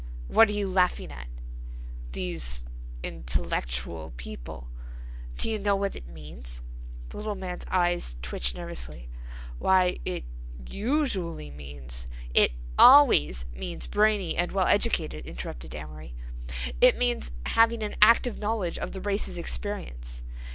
"What 0.29 0.49
are 0.49 0.53
you 0.53 0.67
laughing 0.67 1.11
at?" 1.11 1.27
"These 2.13 2.65
intellectual 3.03 4.13
people—" 4.17 4.67
"Do 5.37 5.47
you 5.47 5.59
know 5.59 5.75
what 5.75 5.95
it 5.95 6.07
means?" 6.07 6.63
The 7.09 7.17
little 7.17 7.35
man's 7.35 7.67
eyes 7.69 8.17
twitched 8.23 8.55
nervously. 8.55 9.09
"Why, 9.59 9.97
it 10.03 10.23
usually 10.67 11.51
means—" 11.51 12.07
"It 12.33 12.51
always 12.79 13.45
means 13.53 13.85
brainy 13.85 14.35
and 14.35 14.51
well 14.53 14.65
educated," 14.65 15.27
interrupted 15.27 15.75
Amory. 15.75 16.15
"It 16.81 16.97
means 16.97 17.31
having 17.45 17.83
an 17.83 17.93
active 18.01 18.39
knowledge 18.39 18.79
of 18.79 18.93
the 18.93 19.01
race's 19.01 19.37
experience." 19.37 20.23